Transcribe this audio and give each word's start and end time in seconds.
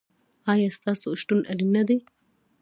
ایا 0.51 0.69
ستاسو 0.77 1.07
شتون 1.21 1.39
اړین 1.51 1.69
نه 1.77 1.83
دی؟ 1.87 1.97